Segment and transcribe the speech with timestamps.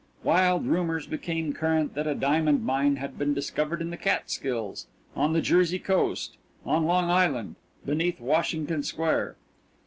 [0.23, 5.33] Wild rumours became current that a diamond mine had been discovered in the Catskills, on
[5.33, 7.53] the Jersey coast, on Long Island,
[7.85, 9.35] beneath Washington Square.